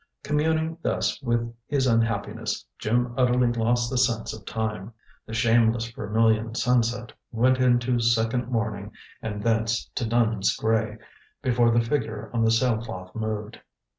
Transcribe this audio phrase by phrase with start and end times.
[0.23, 4.91] Communing thus with his unhappiness, Jim utterly lost the sense of time.
[5.27, 10.97] The shameless vermilion sunset went into second mourning and thence to nun's gray,
[11.43, 13.59] before the figure on the sail cloth moved.